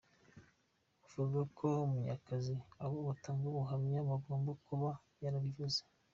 Buvuga 1.01 1.41
ko 1.57 1.65
Munyakazi 1.91 2.53
abo 2.83 2.97
batanga 3.07 3.43
ubuhamya 3.47 3.93
yagombye 3.99 4.53
kuba 4.65 4.89
yarabivuze. 5.23 5.81